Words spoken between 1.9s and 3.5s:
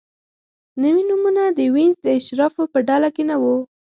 د اشرافو په ډله کې نه